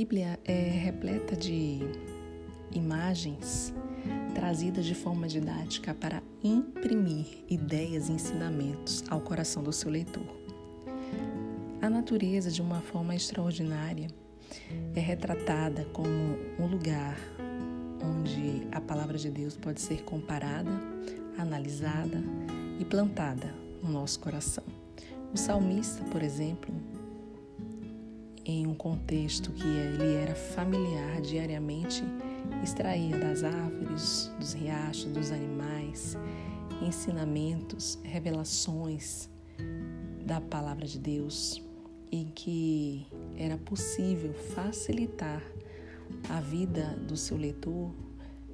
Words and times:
Bíblia 0.00 0.40
é 0.46 0.70
repleta 0.70 1.36
de 1.36 1.78
imagens 2.72 3.74
trazidas 4.34 4.86
de 4.86 4.94
forma 4.94 5.28
didática 5.28 5.92
para 5.92 6.22
imprimir 6.42 7.26
ideias 7.50 8.08
e 8.08 8.12
ensinamentos 8.12 9.04
ao 9.10 9.20
coração 9.20 9.62
do 9.62 9.70
seu 9.74 9.90
leitor. 9.90 10.24
A 11.82 11.90
natureza, 11.90 12.50
de 12.50 12.62
uma 12.62 12.80
forma 12.80 13.14
extraordinária, 13.14 14.06
é 14.96 15.00
retratada 15.00 15.84
como 15.92 16.08
um 16.58 16.66
lugar 16.66 17.18
onde 18.02 18.66
a 18.72 18.80
palavra 18.80 19.18
de 19.18 19.30
Deus 19.30 19.54
pode 19.54 19.82
ser 19.82 20.02
comparada, 20.04 20.70
analisada 21.36 22.24
e 22.78 22.86
plantada 22.86 23.54
no 23.82 23.90
nosso 23.90 24.18
coração. 24.18 24.64
O 25.30 25.36
salmista, 25.36 26.02
por 26.04 26.22
exemplo, 26.22 26.74
em 28.44 28.66
um 28.66 28.74
contexto 28.74 29.52
que 29.52 29.66
ele 29.66 30.14
era 30.14 30.34
familiar 30.34 31.20
diariamente, 31.20 32.02
extraía 32.62 33.18
das 33.18 33.44
árvores, 33.44 34.30
dos 34.38 34.52
riachos, 34.52 35.12
dos 35.12 35.30
animais, 35.30 36.16
ensinamentos, 36.82 37.98
revelações 38.02 39.28
da 40.24 40.40
palavra 40.40 40.86
de 40.86 40.98
Deus, 40.98 41.62
em 42.10 42.26
que 42.34 43.06
era 43.36 43.56
possível 43.58 44.32
facilitar 44.32 45.42
a 46.28 46.40
vida 46.40 46.96
do 47.06 47.16
seu 47.16 47.36
leitor 47.36 47.92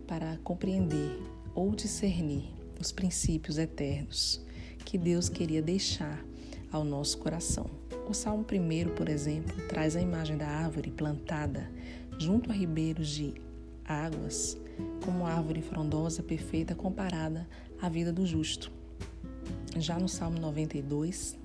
para 0.07 0.37
compreender 0.39 1.19
ou 1.55 1.75
discernir 1.75 2.45
os 2.80 2.93
princípios 2.93 3.59
eternos 3.59 4.45
que 4.85 4.99
Deus 4.99 5.29
queria 5.29 5.63
deixar 5.63 6.25
ao 6.71 6.85
nosso 6.85 7.19
coração. 7.19 7.86
O 8.09 8.15
Salmo 8.15 8.46
1, 8.48 8.95
por 8.95 9.09
exemplo, 9.09 9.57
traz 9.66 9.96
a 9.96 10.01
imagem 10.01 10.37
da 10.37 10.46
árvore 10.46 10.93
plantada 10.93 11.68
junto 12.16 12.52
a 12.52 12.54
ribeiros 12.54 13.09
de 13.09 13.35
águas, 13.85 14.57
como 15.04 15.26
árvore 15.26 15.60
frondosa 15.60 16.23
perfeita 16.23 16.73
comparada 16.73 17.48
à 17.82 17.88
vida 17.88 18.13
do 18.13 18.24
justo. 18.24 18.71
Já 19.76 19.98
no 19.98 20.09
Salmo 20.09 20.38
92, 20.38 21.37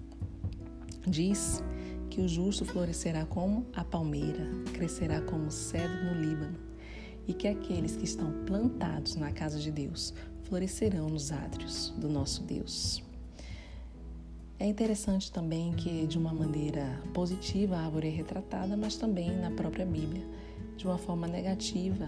diz 1.08 1.64
que 2.12 2.22
o 2.22 2.28
justo 2.28 2.64
florescerá 2.64 3.26
como 3.26 3.66
a 3.74 3.84
palmeira, 3.84 4.48
crescerá 4.72 5.20
como 5.20 5.48
o 5.48 5.52
cedro 5.52 6.06
no 6.06 6.22
Líbano, 6.22 6.60
e 7.28 7.34
que 7.34 7.48
aqueles 7.48 7.96
que 7.96 8.06
estão 8.06 8.32
plantados 8.46 9.16
na 9.16 9.32
casa 9.32 9.58
de 9.58 9.72
Deus 9.72 10.14
florescerão 10.44 11.10
nos 11.10 11.32
átrios 11.32 11.92
do 11.98 12.08
nosso 12.08 12.44
Deus. 12.44 13.04
É 14.62 14.66
interessante 14.68 15.32
também 15.32 15.74
que, 15.74 16.06
de 16.06 16.20
uma 16.20 16.32
maneira 16.32 17.02
positiva, 17.16 17.78
a 17.78 17.86
árvore 17.86 18.10
é 18.10 18.12
retratada, 18.12 18.78
mas 18.78 18.96
também 18.96 19.36
na 19.36 19.50
própria 19.50 19.84
Bíblia, 19.84 20.24
de 20.78 20.86
uma 20.86 21.00
forma 21.00 21.26
negativa, 21.28 22.08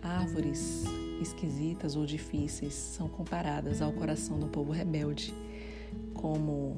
árvores 0.00 0.84
esquisitas 1.20 1.96
ou 1.96 2.06
difíceis 2.06 2.72
são 2.72 3.08
comparadas 3.08 3.82
ao 3.82 3.92
coração 3.92 4.38
do 4.38 4.46
povo 4.46 4.70
rebelde, 4.70 5.34
como 6.14 6.76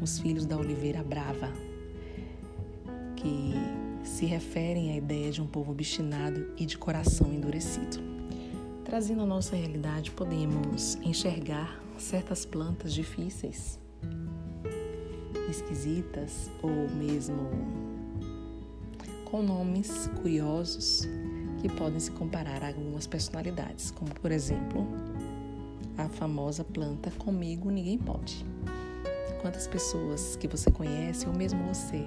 os 0.00 0.20
filhos 0.20 0.46
da 0.46 0.56
oliveira 0.56 1.02
brava, 1.02 1.52
que 3.16 3.54
se 4.04 4.24
referem 4.24 4.92
à 4.92 4.96
ideia 4.98 5.32
de 5.32 5.42
um 5.42 5.48
povo 5.48 5.72
obstinado 5.72 6.48
e 6.56 6.64
de 6.64 6.78
coração 6.78 7.26
endurecido. 7.32 7.98
Trazendo 8.84 9.22
a 9.22 9.26
nossa 9.26 9.56
realidade, 9.56 10.12
podemos 10.12 10.94
enxergar 11.02 11.82
certas 11.98 12.46
plantas 12.46 12.94
difíceis 12.94 13.79
esquisitas 15.50 16.50
ou 16.62 16.88
mesmo 16.90 17.50
com 19.24 19.42
nomes 19.42 20.08
curiosos 20.22 21.06
que 21.60 21.68
podem 21.68 22.00
se 22.00 22.10
comparar 22.12 22.62
a 22.64 22.68
algumas 22.68 23.06
personalidades, 23.06 23.90
como 23.90 24.12
por 24.14 24.32
exemplo 24.32 24.86
a 25.96 26.08
famosa 26.08 26.64
planta 26.64 27.10
Comigo 27.12 27.70
Ninguém 27.70 27.98
Pode. 27.98 28.44
Quantas 29.42 29.66
pessoas 29.66 30.36
que 30.36 30.48
você 30.48 30.70
conhece 30.70 31.26
ou 31.26 31.34
mesmo 31.34 31.62
você 31.66 32.04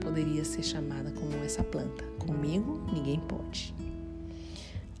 poderia 0.00 0.44
ser 0.44 0.62
chamada 0.62 1.10
como 1.10 1.36
essa 1.44 1.62
planta? 1.62 2.04
Comigo 2.18 2.80
Ninguém 2.92 3.20
Pode. 3.20 3.74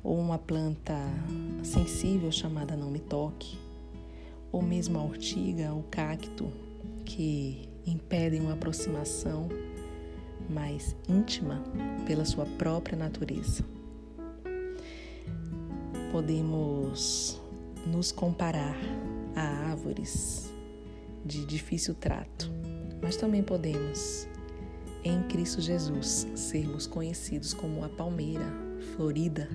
Ou 0.02 0.18
uma 0.18 0.38
planta 0.38 0.96
sensível 1.62 2.30
chamada 2.30 2.76
Não 2.76 2.90
Me 2.90 3.00
Toque, 3.00 3.58
ou 4.52 4.62
mesmo 4.62 4.98
a 4.98 5.02
ortiga, 5.02 5.74
o 5.74 5.82
cacto, 5.84 6.50
que 7.16 7.68
impedem 7.84 8.40
uma 8.40 8.52
aproximação 8.52 9.48
mais 10.48 10.94
íntima 11.08 11.62
pela 12.06 12.24
sua 12.24 12.46
própria 12.46 12.96
natureza. 12.96 13.64
Podemos 16.12 17.40
nos 17.86 18.12
comparar 18.12 18.76
a 19.34 19.42
árvores 19.70 20.52
de 21.24 21.44
difícil 21.44 21.94
trato, 21.94 22.50
mas 23.02 23.16
também 23.16 23.42
podemos, 23.42 24.28
em 25.02 25.22
Cristo 25.24 25.60
Jesus, 25.60 26.28
sermos 26.36 26.86
conhecidos 26.86 27.52
como 27.52 27.84
a 27.84 27.88
palmeira 27.88 28.46
florida 28.94 29.48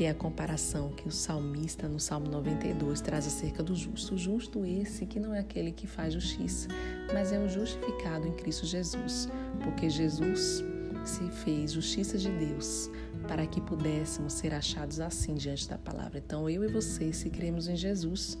que 0.00 0.06
é 0.06 0.08
a 0.08 0.14
comparação 0.14 0.88
que 0.92 1.06
o 1.06 1.10
salmista 1.10 1.86
no 1.86 2.00
Salmo 2.00 2.26
92 2.30 3.02
traz 3.02 3.26
acerca 3.26 3.62
do 3.62 3.76
justo. 3.76 4.14
O 4.14 4.16
justo 4.16 4.64
esse 4.64 5.04
que 5.04 5.20
não 5.20 5.34
é 5.34 5.40
aquele 5.40 5.72
que 5.72 5.86
faz 5.86 6.14
justiça, 6.14 6.68
mas 7.12 7.32
é 7.32 7.38
o 7.38 7.46
justificado 7.46 8.26
em 8.26 8.32
Cristo 8.32 8.64
Jesus, 8.64 9.28
porque 9.62 9.90
Jesus 9.90 10.64
se 11.04 11.28
fez 11.44 11.72
justiça 11.72 12.16
de 12.16 12.30
Deus 12.30 12.90
para 13.28 13.46
que 13.46 13.60
pudéssemos 13.60 14.32
ser 14.32 14.54
achados 14.54 15.00
assim 15.00 15.34
diante 15.34 15.68
da 15.68 15.76
palavra. 15.76 16.16
Então, 16.16 16.48
eu 16.48 16.64
e 16.64 16.68
você, 16.68 17.12
se 17.12 17.28
cremos 17.28 17.68
em 17.68 17.76
Jesus, 17.76 18.38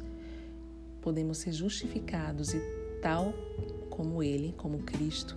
podemos 1.02 1.36
ser 1.36 1.52
justificados 1.52 2.54
e 2.54 2.60
tal 3.02 3.34
como 3.90 4.22
Ele, 4.22 4.54
como 4.56 4.78
Cristo, 4.78 5.36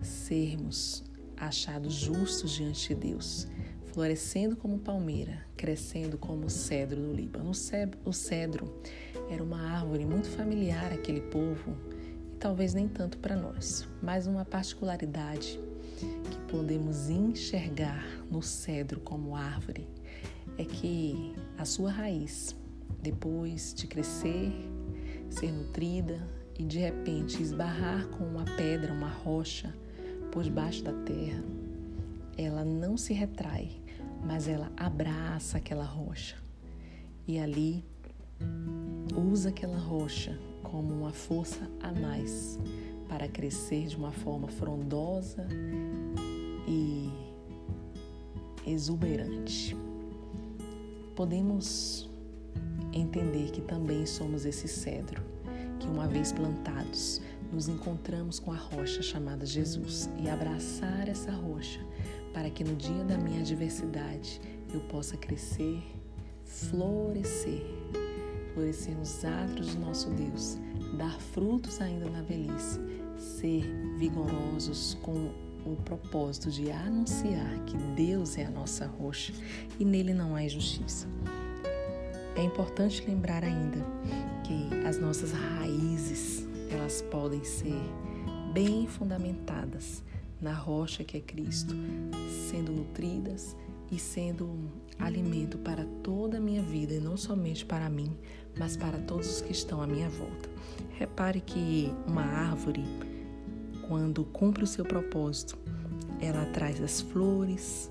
sermos 0.00 1.04
achados 1.36 1.92
justos 1.92 2.52
diante 2.52 2.94
de 2.94 3.08
Deus 3.08 3.46
florescendo 3.92 4.56
como 4.56 4.78
palmeira, 4.78 5.44
crescendo 5.56 6.16
como 6.16 6.48
cedro 6.48 7.00
do 7.00 7.12
Líbano. 7.12 7.50
O 8.04 8.12
cedro 8.12 8.82
era 9.30 9.42
uma 9.42 9.60
árvore 9.60 10.04
muito 10.04 10.28
familiar 10.28 10.92
àquele 10.92 11.20
povo 11.20 11.76
e 12.32 12.36
talvez 12.36 12.74
nem 12.74 12.88
tanto 12.88 13.18
para 13.18 13.36
nós, 13.36 13.88
mas 14.02 14.26
uma 14.26 14.44
particularidade 14.44 15.60
que 15.98 16.38
podemos 16.50 17.10
enxergar 17.10 18.04
no 18.30 18.42
cedro 18.42 19.00
como 19.00 19.36
árvore 19.36 19.86
é 20.56 20.64
que 20.64 21.34
a 21.58 21.64
sua 21.64 21.90
raiz, 21.90 22.56
depois 23.02 23.74
de 23.74 23.86
crescer, 23.86 24.52
ser 25.28 25.52
nutrida 25.52 26.26
e 26.58 26.64
de 26.64 26.78
repente 26.78 27.42
esbarrar 27.42 28.06
com 28.08 28.24
uma 28.24 28.44
pedra, 28.56 28.92
uma 28.92 29.08
rocha 29.08 29.74
por 30.30 30.42
debaixo 30.42 30.82
da 30.84 30.92
terra, 30.92 31.42
ela 32.36 32.64
não 32.64 32.96
se 32.96 33.12
retrai, 33.12 33.79
mas 34.24 34.48
ela 34.48 34.70
abraça 34.76 35.58
aquela 35.58 35.84
rocha 35.84 36.36
e 37.26 37.38
ali 37.38 37.84
usa 39.16 39.50
aquela 39.50 39.78
rocha 39.78 40.38
como 40.62 40.92
uma 40.92 41.12
força 41.12 41.70
a 41.82 41.92
mais 41.92 42.58
para 43.08 43.28
crescer 43.28 43.86
de 43.86 43.96
uma 43.96 44.12
forma 44.12 44.48
frondosa 44.48 45.46
e 46.66 47.10
exuberante. 48.66 49.76
Podemos 51.16 52.08
entender 52.92 53.50
que 53.50 53.60
também 53.60 54.06
somos 54.06 54.44
esse 54.44 54.68
cedro, 54.68 55.22
que 55.78 55.86
uma 55.86 56.06
vez 56.06 56.32
plantados, 56.32 57.20
nos 57.52 57.68
encontramos 57.68 58.38
com 58.38 58.52
a 58.52 58.56
rocha 58.56 59.02
chamada 59.02 59.44
Jesus 59.44 60.08
e 60.18 60.28
abraçar 60.28 61.08
essa 61.08 61.32
rocha 61.32 61.84
para 62.32 62.50
que 62.50 62.64
no 62.64 62.74
dia 62.76 63.04
da 63.04 63.16
minha 63.16 63.40
adversidade 63.40 64.40
eu 64.72 64.80
possa 64.80 65.16
crescer, 65.16 65.82
florescer, 66.44 67.62
florescer 68.54 68.96
nos 68.96 69.24
atos 69.24 69.74
do 69.74 69.80
nosso 69.80 70.10
Deus, 70.10 70.58
dar 70.96 71.20
frutos 71.20 71.80
ainda 71.80 72.08
na 72.08 72.22
velhice, 72.22 72.80
ser 73.18 73.64
vigorosos 73.98 74.96
com 75.02 75.32
o 75.64 75.76
propósito 75.84 76.50
de 76.50 76.70
anunciar 76.70 77.64
que 77.66 77.76
Deus 77.94 78.38
é 78.38 78.44
a 78.44 78.50
nossa 78.50 78.86
rocha 78.86 79.32
e 79.78 79.84
nele 79.84 80.14
não 80.14 80.34
há 80.34 80.42
injustiça. 80.42 81.06
É 82.36 82.42
importante 82.42 83.04
lembrar 83.06 83.44
ainda 83.44 83.78
que 84.44 84.86
as 84.86 84.98
nossas 84.98 85.32
raízes, 85.32 86.46
elas 86.70 87.02
podem 87.02 87.44
ser 87.44 87.78
bem 88.52 88.86
fundamentadas 88.86 90.02
na 90.40 90.54
rocha 90.54 91.04
que 91.04 91.16
é 91.16 91.20
Cristo, 91.20 91.74
sendo 92.50 92.72
nutridas 92.72 93.56
e 93.90 93.98
sendo 93.98 94.70
alimento 94.98 95.58
para 95.58 95.84
toda 96.02 96.38
a 96.38 96.40
minha 96.40 96.62
vida 96.62 96.94
e 96.94 97.00
não 97.00 97.16
somente 97.16 97.64
para 97.64 97.88
mim, 97.88 98.16
mas 98.58 98.76
para 98.76 98.98
todos 98.98 99.28
os 99.28 99.40
que 99.40 99.52
estão 99.52 99.82
à 99.82 99.86
minha 99.86 100.08
volta. 100.08 100.48
Repare 100.98 101.40
que 101.40 101.92
uma 102.06 102.22
árvore, 102.22 102.84
quando 103.88 104.24
cumpre 104.24 104.64
o 104.64 104.66
seu 104.66 104.84
propósito, 104.84 105.58
ela 106.20 106.44
traz 106.46 106.80
as 106.80 107.00
flores 107.00 107.90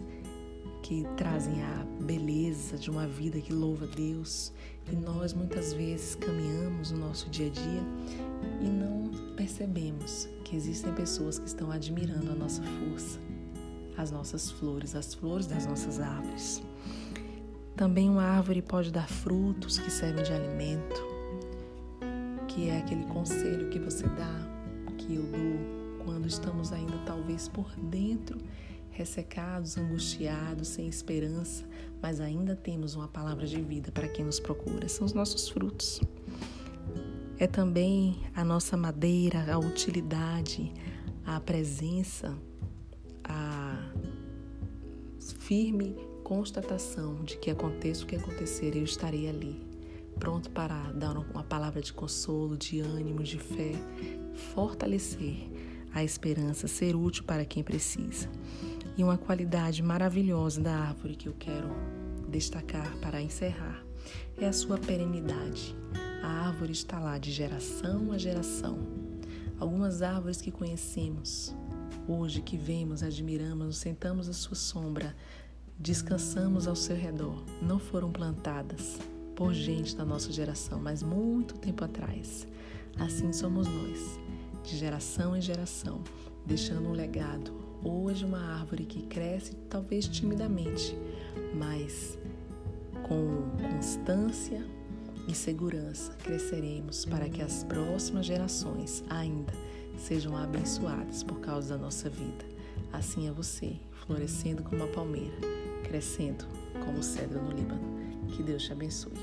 que 0.81 1.05
trazem 1.17 1.61
a 1.63 1.85
beleza 2.01 2.77
de 2.77 2.89
uma 2.89 3.07
vida 3.07 3.39
que 3.39 3.53
louva 3.53 3.87
Deus. 3.87 4.51
E 4.91 4.95
nós 4.95 5.33
muitas 5.33 5.73
vezes 5.73 6.15
caminhamos 6.15 6.91
no 6.91 6.99
nosso 6.99 7.29
dia 7.29 7.47
a 7.47 7.49
dia 7.49 7.83
e 8.61 8.65
não 8.65 9.35
percebemos 9.35 10.27
que 10.43 10.55
existem 10.55 10.91
pessoas 10.93 11.37
que 11.37 11.47
estão 11.47 11.71
admirando 11.71 12.31
a 12.31 12.35
nossa 12.35 12.63
força, 12.63 13.19
as 13.97 14.11
nossas 14.11 14.49
flores, 14.49 14.95
as 14.95 15.13
flores 15.13 15.45
das 15.45 15.65
nossas 15.65 15.99
árvores. 15.99 16.61
Também 17.75 18.09
uma 18.09 18.23
árvore 18.23 18.61
pode 18.61 18.91
dar 18.91 19.07
frutos 19.07 19.77
que 19.77 19.91
servem 19.91 20.23
de 20.23 20.33
alimento, 20.33 21.01
que 22.47 22.69
é 22.69 22.79
aquele 22.79 23.05
conselho 23.05 23.69
que 23.69 23.79
você 23.79 24.07
dá, 24.07 24.93
que 24.97 25.15
eu 25.15 25.23
dou 25.23 26.03
quando 26.03 26.27
estamos 26.27 26.73
ainda 26.73 26.97
talvez 27.05 27.47
por 27.47 27.69
dentro 27.77 28.39
ressecados, 28.99 29.77
angustiados, 29.77 30.67
sem 30.67 30.87
esperança, 30.89 31.63
mas 32.01 32.19
ainda 32.19 32.53
temos 32.53 32.95
uma 32.95 33.07
palavra 33.07 33.47
de 33.47 33.61
vida 33.61 33.93
para 33.93 34.09
quem 34.09 34.25
nos 34.25 34.41
procura. 34.41 34.89
São 34.89 35.05
os 35.05 35.13
nossos 35.13 35.47
frutos. 35.47 36.01
É 37.37 37.47
também 37.47 38.19
a 38.35 38.43
nossa 38.43 38.75
madeira, 38.75 39.53
a 39.53 39.57
utilidade, 39.57 40.73
a 41.25 41.39
presença, 41.39 42.37
a 43.23 43.89
firme 45.39 45.95
constatação 46.21 47.23
de 47.23 47.37
que 47.37 47.49
aconteça 47.49 48.03
o 48.03 48.05
que 48.05 48.17
acontecer, 48.17 48.75
eu 48.75 48.83
estarei 48.83 49.29
ali, 49.29 49.65
pronto 50.19 50.51
para 50.51 50.91
dar 50.91 51.17
uma 51.17 51.43
palavra 51.43 51.81
de 51.81 51.93
consolo, 51.93 52.57
de 52.57 52.81
ânimo, 52.81 53.23
de 53.23 53.39
fé, 53.39 53.71
fortalecer 54.53 55.49
a 55.93 56.03
esperança, 56.03 56.67
ser 56.67 56.95
útil 56.95 57.23
para 57.23 57.45
quem 57.45 57.63
precisa. 57.63 58.29
E 58.99 59.03
uma 59.03 59.17
qualidade 59.17 59.81
maravilhosa 59.81 60.59
da 60.59 60.75
árvore 60.75 61.15
que 61.15 61.29
eu 61.29 61.33
quero 61.39 61.69
destacar 62.27 62.97
para 62.97 63.21
encerrar 63.21 63.81
é 64.37 64.45
a 64.45 64.51
sua 64.51 64.77
perenidade. 64.77 65.73
A 66.21 66.27
árvore 66.27 66.73
está 66.73 66.99
lá 66.99 67.17
de 67.17 67.31
geração 67.31 68.11
a 68.11 68.17
geração. 68.17 68.77
Algumas 69.57 70.01
árvores 70.01 70.41
que 70.41 70.51
conhecemos, 70.51 71.55
hoje 72.09 72.41
que 72.41 72.57
vemos, 72.57 73.01
admiramos, 73.01 73.77
sentamos 73.77 74.27
à 74.27 74.33
sua 74.33 74.57
sombra, 74.57 75.15
descansamos 75.79 76.67
ao 76.67 76.75
seu 76.75 76.97
redor, 76.97 77.41
não 77.61 77.79
foram 77.79 78.11
plantadas 78.11 78.99
por 79.33 79.53
gente 79.53 79.95
da 79.95 80.03
nossa 80.03 80.29
geração, 80.29 80.77
mas 80.77 81.01
muito 81.01 81.57
tempo 81.57 81.85
atrás. 81.85 82.45
Assim 82.99 83.31
somos 83.31 83.65
nós, 83.65 84.19
de 84.61 84.77
geração 84.77 85.37
em 85.37 85.41
geração, 85.41 86.03
deixando 86.45 86.89
um 86.89 86.91
legado. 86.91 87.68
Hoje, 87.83 88.25
uma 88.25 88.39
árvore 88.39 88.85
que 88.85 89.03
cresce 89.03 89.55
talvez 89.69 90.07
timidamente, 90.07 90.97
mas 91.53 92.17
com 93.03 93.49
constância 93.71 94.65
e 95.27 95.33
segurança 95.33 96.13
cresceremos 96.13 97.05
para 97.05 97.29
que 97.29 97.41
as 97.41 97.63
próximas 97.63 98.25
gerações 98.25 99.03
ainda 99.09 99.53
sejam 99.97 100.35
abençoadas 100.35 101.23
por 101.23 101.39
causa 101.39 101.75
da 101.75 101.83
nossa 101.83 102.09
vida. 102.09 102.45
Assim 102.91 103.27
é 103.27 103.31
você, 103.31 103.75
florescendo 103.91 104.63
como 104.63 104.83
uma 104.83 104.87
palmeira 104.87 105.59
crescendo 105.89 106.45
como 106.85 107.01
cedro 107.01 107.41
no 107.41 107.51
Líbano. 107.51 107.81
Que 108.27 108.43
Deus 108.43 108.63
te 108.63 108.71
abençoe. 108.71 109.13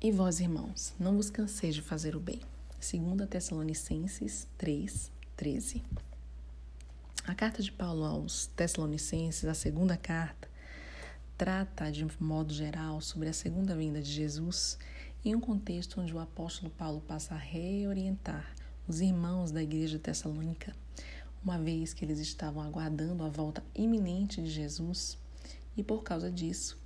E 0.00 0.10
vós, 0.10 0.40
irmãos, 0.40 0.94
não 0.98 1.16
vos 1.16 1.30
canseis 1.30 1.74
de 1.74 1.82
fazer 1.82 2.16
o 2.16 2.20
bem. 2.20 2.40
2 2.84 3.26
Tessalonicenses 3.26 4.46
3, 4.58 5.10
13. 5.38 5.82
A 7.26 7.34
carta 7.34 7.62
de 7.62 7.72
Paulo 7.72 8.04
aos 8.04 8.48
Tessalonicenses, 8.48 9.46
a 9.46 9.54
segunda 9.54 9.96
carta, 9.96 10.46
trata 11.38 11.90
de 11.90 12.06
modo 12.20 12.52
geral 12.52 13.00
sobre 13.00 13.30
a 13.30 13.32
segunda 13.32 13.74
vinda 13.74 14.02
de 14.02 14.12
Jesus 14.12 14.78
em 15.24 15.34
um 15.34 15.40
contexto 15.40 15.98
onde 15.98 16.14
o 16.14 16.18
apóstolo 16.18 16.70
Paulo 16.70 17.00
passa 17.00 17.34
a 17.34 17.38
reorientar 17.38 18.54
os 18.86 19.00
irmãos 19.00 19.50
da 19.50 19.62
igreja 19.62 19.98
tessalônica 19.98 20.76
uma 21.42 21.58
vez 21.58 21.94
que 21.94 22.04
eles 22.04 22.18
estavam 22.18 22.62
aguardando 22.62 23.24
a 23.24 23.30
volta 23.30 23.64
iminente 23.74 24.42
de 24.42 24.50
Jesus, 24.50 25.18
e 25.74 25.82
por 25.82 26.02
causa 26.02 26.30
disso, 26.30 26.78